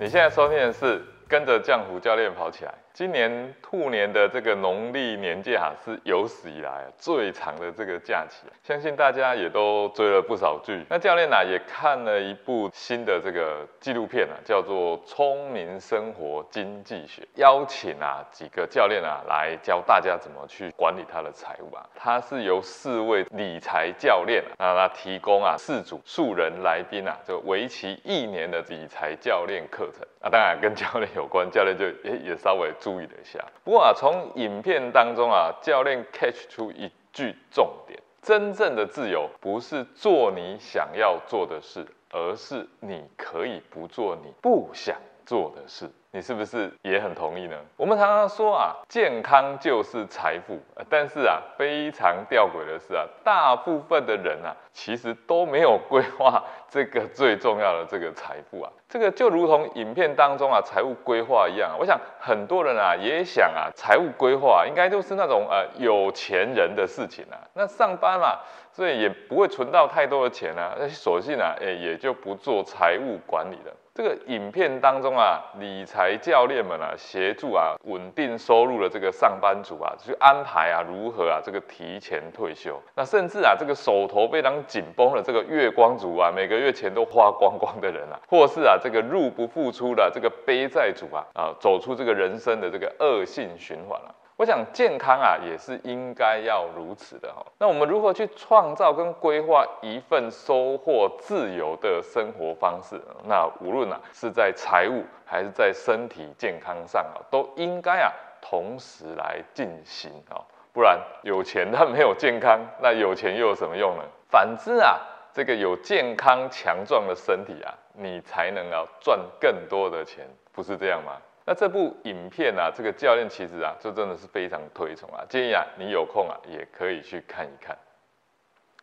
[0.00, 2.72] 你现在收听的是跟着浆糊教练跑起来。
[3.00, 10.84] 今年兔年的这个农历年假是有史以来最长的这个假期，相信大家也都追了不少剧。
[10.90, 21.82] 那教练呢也看了一部新的这个纪录片啊，叫做《聪明生活经济学》，邀请啊几个教练啊来教大家怎么去管理他的财务啊。
[21.94, 32.89] 它是由四位理财教练啊，那提供啊四组素人来宾啊，就为期一年的理财教练课程啊，当然跟教练有关，教练就也也稍微注。
[32.90, 45.88] 注意了一下，不过啊，从影片当中啊，教练 catch 出一句重点：真正的自由不是做你想要做的事，而是你可以不做你不想做的事。
[46.12, 47.56] 你是不是也很同意呢？
[47.76, 58.72] 我们常常说啊，健康就是财富，但是啊，非常吊诡的是啊，大部分的人啊，其实都没有规划这个最重要的这个财富啊。
[58.88, 61.76] 这个就如同影片当中啊，财务规划一样。
[61.78, 67.38] 我想很多人啊，也想啊，财务规划应该就是那种呃有钱人的事情啊。
[67.54, 68.40] 那上班嘛，
[68.72, 73.72] 所以也不会存到太多的钱啊，那索性啊，诶，也就不做财务管理了。
[73.92, 82.80] 这个影片当中啊，理财教练们啊，协助啊稳定收入的这个上班族啊，去安排啊如何啊这个提前退休。
[82.94, 94.14] 那甚至啊这个手头非常紧绷的这个月光族啊，每个月钱都花光光的人啊， 或是啊这个入不敷出的这个背债族啊，啊走出这个人生的这个恶性循环了。
[94.40, 97.44] 我想健康啊，也是应该要如此的哈。
[97.58, 102.98] 那我们如何去创造跟规划一份收获自由的生活方式？
[103.24, 108.10] 那无论啊是在财务还是在身体健康上啊，都应该啊
[108.40, 110.40] 同时来进行啊。
[110.72, 114.04] 不然有钱但没有健康，那有钱又有什么用呢？
[114.30, 114.98] 反之啊，
[115.34, 121.18] 这个有健康强壮的身体啊，你才能啊赚更多的钱，不是这样吗？
[121.50, 127.76] 那这部影片啊，这个教练其实啊，就真的是非常推崇啊，建议啊，你有空啊，也可以去看一看。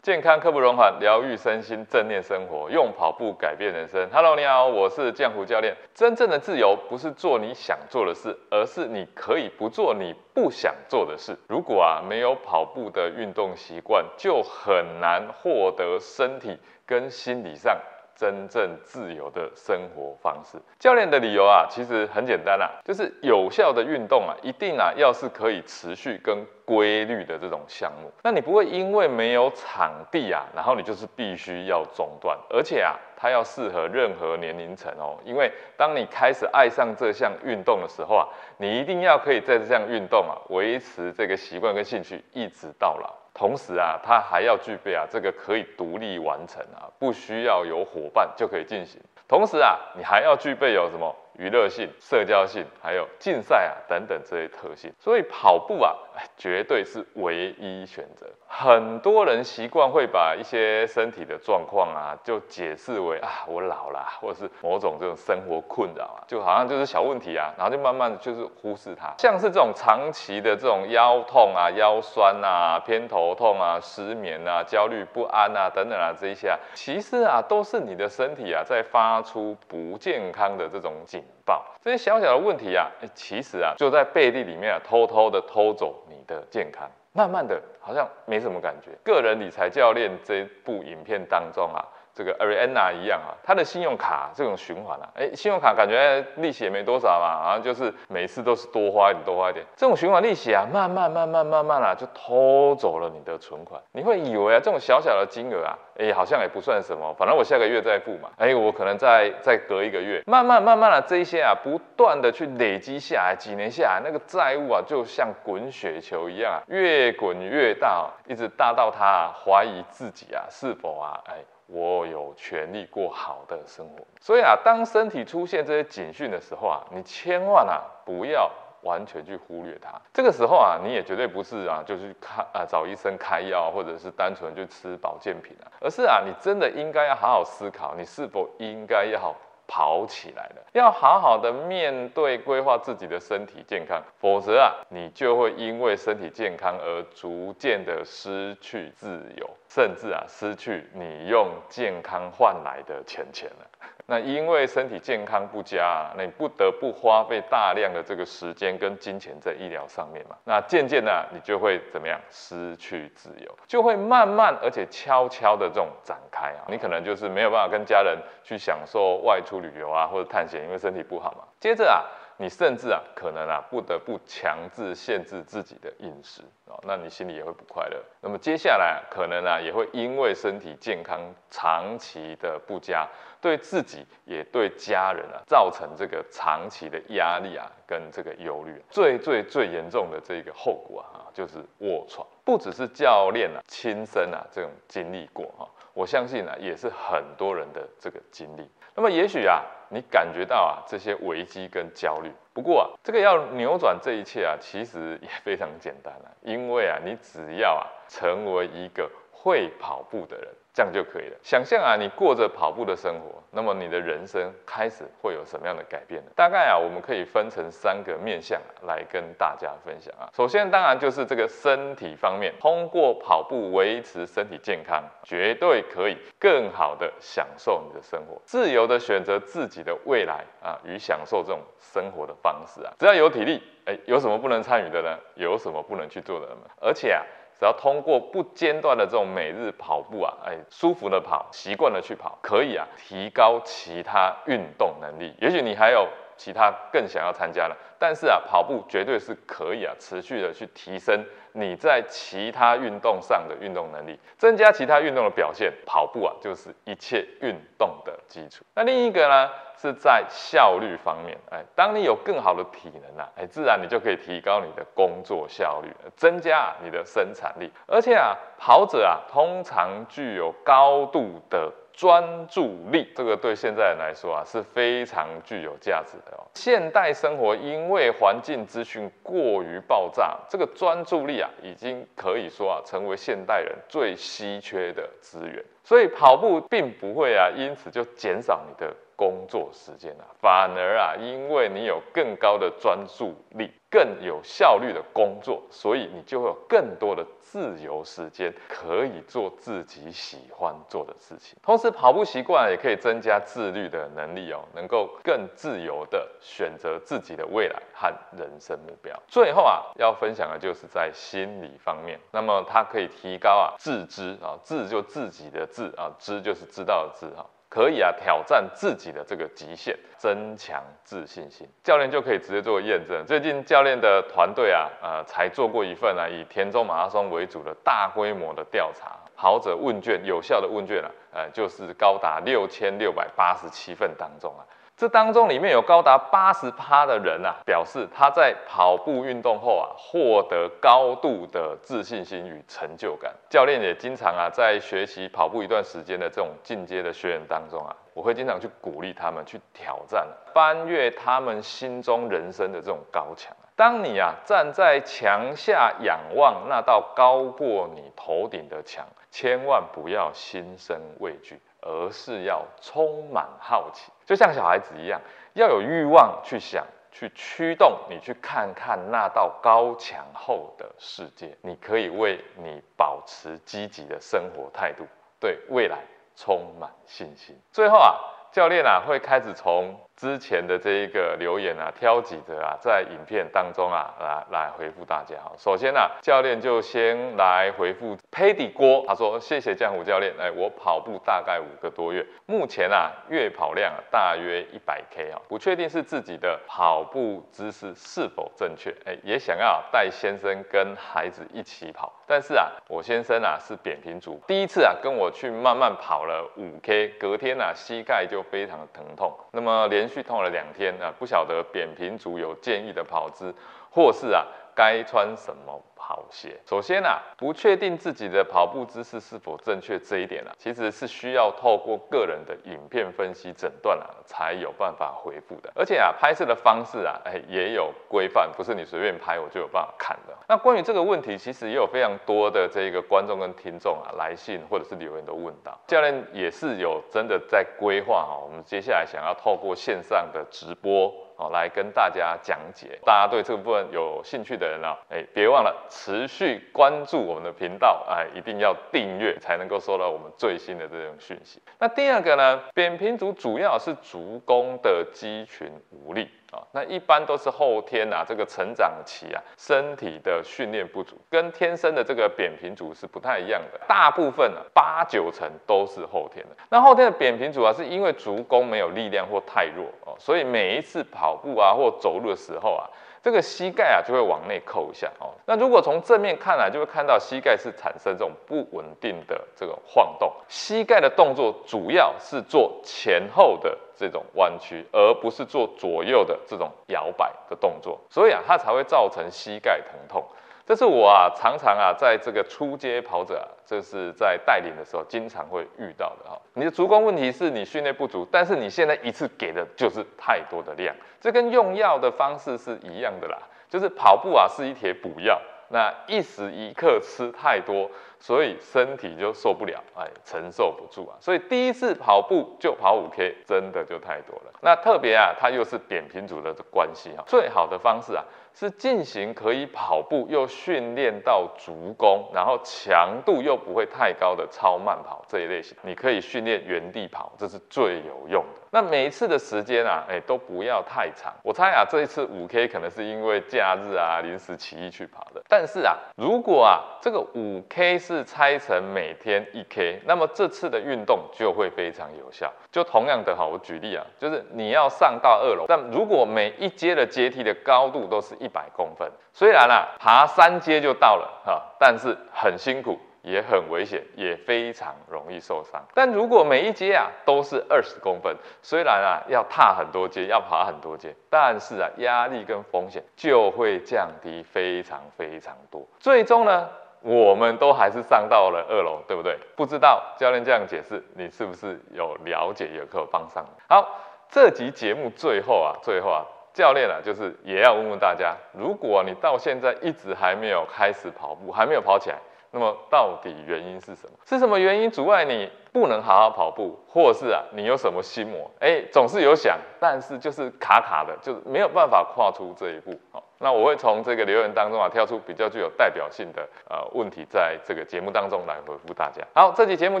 [0.02, 4.06] 健康刻不容缓，疗愈身心，正念生活，用跑步改变人生。
[4.12, 5.74] Hello，你好，我是江湖教练。
[5.94, 11.34] 真正的自由不是做你想做的事，而是你可以不做你不想做的事。
[11.48, 17.74] 如果啊没有跑步的运动习惯，就很难获得身体跟心理上。
[18.20, 26.36] 真正自由的生活方式，教练的理由啊，其实很简单啊，就是有效的运动啊，一定啊，要是可以持续跟
[26.66, 43.19] 规律的这种项目，那你不会因为没有场地啊，然后你就是必须要中断，而且啊，它要适合任何年龄层哦，因为当你开始爱上这项运动的时候啊，你一定要可以在这项运动啊，维持这个习惯跟兴趣，一直到老。
[43.32, 49.00] 同时啊，它还要具备啊，这个可以独立完成啊，不需要有伙伴就可以进行。
[49.28, 51.14] 同时啊，你还要具备有什么？
[51.40, 55.96] 娱乐性、社交性，还有竞赛啊等等这些特性，所以跑步啊，
[56.36, 58.26] 绝对是唯一选择。
[58.46, 69.14] 很多人习惯会把一些身体的状况啊，就解释为啊我老了，或者是某种这种生活困扰啊，就好像就是小问题啊，然后就慢慢就是忽视它。
[69.16, 81.24] 像是这种长期的这种腰痛啊、腰酸啊、偏头痛啊、失眠啊、焦虑不安啊等等啊这一些啊，其实啊都是你的身体啊在发出不健康的这种警。
[81.44, 88.90] 棒这些小小的问题啊，其实啊就在背地里面啊偷偷的偷走你的健康，慢慢的好像没什么感觉。
[89.02, 91.84] 个人理财教练这部影片当中啊。
[92.12, 99.64] 这个 Ariana 一样啊，他的信用卡这种循环啊，哎，信用卡感觉利息也没多少嘛，好像就是每次都是多花一点，多花一点。
[99.76, 103.80] 这种循环利息啊，慢慢慢慢慢慢啊，就偷走了你的存款。
[103.92, 108.30] 你会以为啊，这种小小的金额啊，哎，好像也不算什么，反正我下个月再付嘛。
[108.36, 121.36] 哎，我可能再再隔一个月，慢慢慢慢的这一些啊，不断的去累积下来，几年下来，那个债务啊，就像滚雪球一样啊，越滚越大，一直大到他怀疑自己啊，是否啊，哎。
[121.72, 128.50] 我有权利过好的生活，所以啊，当身体出现这些警讯的时候啊，你千万啊不要
[128.82, 129.92] 完全去忽略它。
[130.12, 139.32] 这个时候啊，你也绝对不是啊，就去看啊找医生开药，或者是单纯去吃保健品啊，而是啊，你真的应该要好好思考，你是否应该要。
[139.72, 153.69] 跑起来了，要好好的面对规划自己的身体健康，否则啊，你就会因为身体健康而逐渐的失去自由，甚至啊，失去你用健康换来的钱钱了。
[154.10, 160.34] 那因为身体健康不佳，那你不得不花费大量的这个时间跟金钱在医疗上面嘛。
[160.44, 162.20] 那渐渐呢，你就会怎么样？
[162.28, 166.66] 失去自由，就会慢慢而且悄悄的这种展开啊。
[166.66, 171.44] 你可能就是没有办法跟家人去享受外出旅游啊，或者探险，因为身体不好嘛。
[171.60, 172.02] 接着啊。
[172.40, 178.02] 你甚至啊，可能啊，不得不强制限制自己的饮食啊，那你心里也会不快乐。
[178.22, 181.20] 那么接下来可能啊，也会因为身体健康
[181.50, 183.06] 长期的不佳，
[183.42, 188.82] 对自己也对家人啊，造成这个长期的压力啊，跟这个忧虑。
[188.88, 192.26] 最最最严重的这个后果啊，就是卧床。
[192.42, 198.68] 不只是教练啊，亲身啊这种经历过哈，我相信啊，也是很多人的这个经历。
[198.94, 199.62] 那么也许啊。
[199.92, 210.48] 你感觉到啊这些危机跟焦虑，不过啊这个要扭转这一切啊，其实也 非常简单了，因为啊你只要啊成为一个会跑步的人。
[210.72, 211.36] 这样就可以了。
[211.42, 216.30] 想象啊，你过着跑步的生活，那么你的人生开始会有什么样的改变呢？
[216.36, 220.30] 大概啊，我们可以分成三个面向来跟大家分享啊。
[220.32, 232.92] 首先，当然就是这个身体方面，通过跑步维持身体健康，绝对可以更好的享受你的生活，自由的选择自己的未来啊，与享受这种生活的方式啊。
[232.98, 235.18] 只要有体力，哎，有什么不能参与的呢？
[235.34, 236.62] 有什么不能去做的呢？
[236.80, 237.22] 而且啊。
[237.60, 245.34] 只要通过不间断的这种每日跑步啊，哎，舒服的跑，习惯的去跑，可以啊，提高其他运动能力。
[245.38, 246.08] 也许你还有
[246.40, 251.22] 其他更想要参加了，但是啊，跑步绝对是可以啊，持续的去提升
[251.52, 255.70] 你在其他运动上的运动能力，增加其他运动的表现。
[255.84, 258.64] 跑步啊，就是一切运动的基础。
[258.74, 259.50] 那另一个呢？
[259.82, 267.72] 是在效率方面，哎，当你有更好的体能啊，哎，自然你就可以提高你的工作效率，增加你的生产力。
[267.86, 276.46] 而且啊，跑者啊，通常具有高度的专注力，这个对现在人来说啊，是非常具有价值的哦。
[276.54, 285.64] 现代生活因为环境资讯过于爆炸，这个专注力啊，已经可以说啊，成为现代人最稀缺的资源。
[285.90, 288.94] 所以跑步并不会啊，因此就减少你的。
[289.16, 301.58] 工作时间啊，反而啊，因为你有更高的专注力，更有效率的工作，所以你就会有更多的自由时间，可以做自己喜欢做的事情。
[301.62, 308.08] 同时，跑步习惯也可以增加自律的能力哦，能够更自由的选择自己的未来和
[308.38, 309.14] 人生目标。
[309.28, 317.46] 最后啊，要分享的就是在心理方面，那么它可以提高啊自知啊，自就自己的自知啊，知就是知道的知哈。
[317.68, 321.68] 可以啊，挑战自己的这个极限，增强自信心。
[321.84, 323.24] 教练就可以直接做验证。
[323.24, 334.66] 最近教练的团队啊，呃，才做过一份啊，以田中马拉松为主的大规模的调查跑者问卷，有效的问卷啊，呃，就是高达六千六百八十七份当中啊。
[335.00, 343.34] 这当中里面有高达八十趴的人啊，表示他在跑步运动后啊，获得高度的自信心与成就感。
[343.48, 353.56] 教练也经常啊，在学习跑步一段时间的这种进阶的学员当中啊，我会经常去鼓励他们去挑战，翻越他们心中人生的这种高墙。
[353.74, 361.58] 当你啊站在墙下仰望那道高过你头顶的墙，千万不要心生畏惧。
[361.82, 365.20] 而是要充满好奇，就像小孩子一样，
[365.54, 371.52] 要有欲望去想，去驱动你去看看那道高墙后的世界。
[371.62, 375.04] 你可以为你保持积极的生活态度，
[375.40, 375.98] 对未来
[376.36, 377.58] 充满信心。
[377.72, 378.14] 最后啊，
[378.52, 379.98] 教练啊会开始从。
[380.20, 385.50] 之前的这一个留言啊，挑几则啊，在影片当中啊，来来回复大家哈。
[385.56, 410.09] 首先呢，教练就先来回复 Paddy 郭，他说：“谢谢江湖教练，哎，我跑步大概五个多月，目前啊，月跑量大约一百 K 啊，不确定是自己的跑步姿势是否正确，哎，也想要带先生跟孩子一起跑，但是啊，我先生啊是扁平足，第一次啊跟我去慢慢跑了五 K，隔天啊膝盖就非常疼痛，那么连。
[410.10, 413.54] 去痛了两天啊，不晓得扁平足有建议的跑姿，
[413.90, 415.82] 或是啊该穿什么？
[416.10, 425.70] 好些，首先啊，不确定自己的跑步姿势是否正确这一点啊，其实是需要透过个人的影片分析诊断啊，才有办法回复的。
[425.76, 430.36] 而且啊，拍摄的方式啊，哎，也有规范，不是你随便拍我就有办法看的。
[430.48, 441.14] 那关于这个问题，其实也有非常多的这个观众跟听众啊来信或者是留言都问到，教练也是有真的在规划哈，我们接下来想要透过线上的直播。
[441.40, 442.98] 哦来跟大家讲解。
[443.04, 451.62] 大家对这个部分有兴趣的人呢，哎，别忘了持续关注我们的频道，哎，一定要订阅才能够收到我们最新的这种讯息。
[451.78, 456.28] 那第二个呢，扁平足主要是足弓的肌群无力。
[456.50, 463.80] 啊，那一般都是后天啊，这个成长期啊，身体的训练不足，跟天生的这个扁平足是不太一样的。
[463.86, 466.56] 大部分啊，八九成都是后天的。
[466.68, 472.90] 那后天的扁平足啊，是因为足弓没有力量或太弱哦，所以每一次跑步啊或走路的时候啊。
[473.22, 475.34] 这个膝盖啊就会往内扣一下哦。
[475.46, 480.32] 那如果从正面看来，就会看到膝盖是产生这种不稳定的这种晃动。
[480.48, 490.24] 膝盖的动作主要是做前后的这种弯曲，而不是做左右的这种摇摆的动作，所以啊，它才会造成膝盖疼痛。
[490.70, 496.40] 这是我啊常常啊在这个出街跑者，这是在带领的时候经常会遇到的哈。
[496.54, 503.36] 你的足弓问题是你训练不足，但是你现在一次给的就是太多的量，这跟用药的方式是一样的啦，
[503.68, 507.90] 就是跑步啊是一帖补药，那一时一刻吃太多。
[508.22, 511.16] 所以身体就受不了，哎，承受不住啊！
[511.20, 514.52] 所以第一次跑步就跑五 K，真的就太多了。
[514.60, 525.76] 那特别啊，它又是扁平足的关系啊，最好的方式啊，是进行可以跑步又训练到足弓，然后强度又不会太高的超慢跑这一类型。
[525.82, 528.69] 你可以训练原地跑，这是最有用的。
[528.72, 531.32] 那每一次的时间啊，哎，都不要太长。
[531.42, 535.42] 我猜啊，这一次五 K 可能是因为假日啊，临时起意去跑的。
[535.48, 542.52] 但是啊，如果啊，这个五 K 是拆成每天一 K，那么这次的运动就会非常有效。
[542.70, 552.96] 就同样的哈，我举例啊，就是你要上到二楼，但如果每一阶的阶梯的高度都是一百公分，虽然啊，爬三阶就到了哈，但是很辛苦。
[553.22, 555.82] 也很危险，也非常容易受伤。
[555.94, 565.86] 但如果每一阶啊都是二十公分，虽然啊要踏很多阶，要爬很多阶，但是啊压力跟风险就会降低非常非常多。
[565.98, 566.68] 最终呢，
[567.02, 569.38] 我们都还是上到了二楼，对不对？
[569.54, 573.44] 不知道教练这样解释，你是不是有了解，有可帮上？
[573.68, 573.86] 好，
[574.28, 576.24] 这集节目最后啊，最后啊，
[576.54, 582.16] 教练啊，就是也要问问大家，如果你到现在一直还没有开始跑步，还没有跑起来。
[582.52, 584.16] 那么到底原因是什么？
[584.26, 588.50] 是什么原因阻碍你不能好好跑步，或是啊你有什么心魔？
[588.60, 592.92] 哎，总是有想，但是就是卡卡的，就是没有办法跨出这一步。
[593.12, 599.22] 好，那我会从这个留言当中啊挑出比较具有代表性的呃问题，在这个节目当中来回复大家。
[599.32, 600.00] 好，这集节目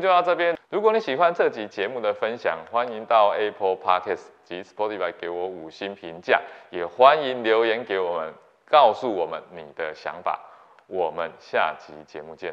[0.00, 0.58] 就到这边。
[0.70, 6.40] 如果你喜欢这集节目的分享，欢迎到 Apple Podcast 及 Spotify 给我五星评价，
[6.70, 8.34] 也欢迎留言给我们，
[8.68, 10.40] 告诉我们你的想法。
[10.90, 12.52] 我们下集节目见。